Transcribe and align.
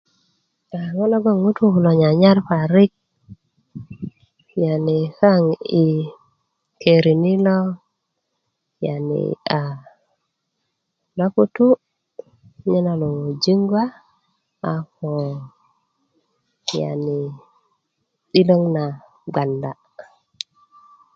a 0.77 0.79
ŋo' 0.93 1.09
logon 1.11 1.37
ŋutu 1.43 1.63
kulo 1.73 1.91
nyanyar 2.01 2.37
parik 2.49 2.91
yani 4.63 4.97
kaŋ 5.19 5.43
i 5.81 5.83
keri 6.81 7.13
ni 7.23 7.33
na 7.45 7.55
yani 8.85 9.21
a 9.59 9.61
loputu 11.17 11.67
nye 12.69 12.79
na 12.85 12.93
luŋu 13.01 13.27
jiŋgwa 13.43 13.83
a 14.71 14.73
ko 14.95 15.07
yani 16.81 17.19
'diloŋ 17.33 18.63
na 18.75 18.83
gbanda 19.33 19.71